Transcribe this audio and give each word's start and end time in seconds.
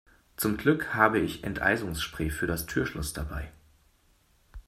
Zum 0.35 0.57
Glück 0.57 0.95
habe 0.95 1.19
ich 1.19 1.43
Enteisungsspray 1.43 2.31
für 2.31 2.47
das 2.47 2.65
Türschloss 2.65 3.13
dabei. 3.13 3.51